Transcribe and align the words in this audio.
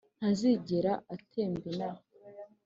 Ntazigera 0.17 0.93
atemba 1.15 1.65
inaha 1.71 2.01